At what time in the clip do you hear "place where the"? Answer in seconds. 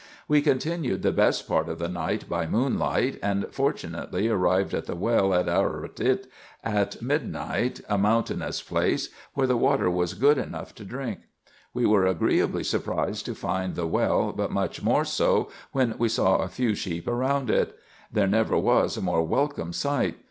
8.67-9.55